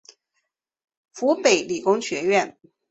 [1.13, 2.57] 湖北理工学院